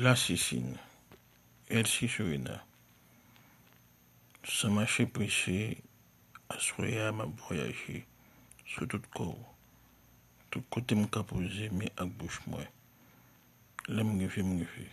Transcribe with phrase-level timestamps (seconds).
[0.00, 0.76] La Sicine,
[1.68, 2.62] El Sisouina.
[4.44, 5.82] sama péché
[6.48, 8.06] asroya ma voyagé
[8.64, 9.54] sur tout corps.
[10.50, 12.60] Tout côté m'a posé mais ak bouche moi.
[13.88, 14.86] Lem ngi fi mu ngi fi